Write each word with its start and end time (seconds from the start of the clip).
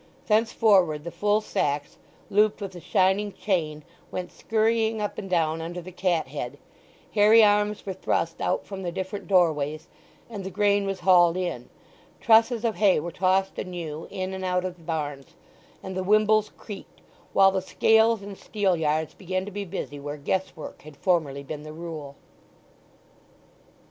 Thenceforward 0.25 1.03
the 1.03 1.11
full 1.11 1.41
sacks, 1.41 1.97
looped 2.31 2.59
with 2.59 2.71
the 2.71 2.79
shining 2.81 3.31
chain, 3.31 3.83
went 4.09 4.31
scurrying 4.31 4.99
up 4.99 5.19
and 5.19 5.29
down 5.29 5.61
under 5.61 5.79
the 5.79 5.91
cat 5.91 6.29
head, 6.29 6.57
hairy 7.13 7.43
arms 7.43 7.85
were 7.85 7.93
thrust 7.93 8.41
out 8.41 8.65
from 8.65 8.81
the 8.81 8.91
different 8.91 9.27
door 9.27 9.53
ways, 9.53 9.89
and 10.27 10.43
the 10.43 10.49
grain 10.49 10.87
was 10.87 11.01
hauled 11.01 11.37
in; 11.37 11.69
trusses 12.19 12.65
of 12.65 12.77
hay 12.77 12.99
were 12.99 13.11
tossed 13.11 13.59
anew 13.59 14.07
in 14.09 14.33
and 14.33 14.43
out 14.43 14.65
of 14.65 14.77
the 14.77 14.83
barns, 14.83 15.35
and 15.83 15.95
the 15.95 16.03
wimbles 16.03 16.49
creaked; 16.57 16.99
while 17.31 17.51
the 17.51 17.61
scales 17.61 18.23
and 18.23 18.39
steel 18.39 18.75
yards 18.75 19.13
began 19.13 19.45
to 19.45 19.51
be 19.51 19.65
busy 19.65 19.99
where 19.99 20.17
guess 20.17 20.55
work 20.55 20.81
had 20.81 20.97
formerly 20.97 21.43
been 21.43 21.61
the 21.61 21.73
rule. 21.73 22.15